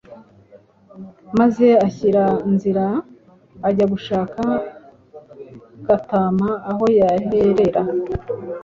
maze 1.39 1.67
ashyira 1.87 2.23
nzira 2.53 2.85
ajya 3.67 3.85
gushaka 3.93 4.41
Gatama 5.87 6.49
aho 6.71 6.85
yaherera. 6.99 7.81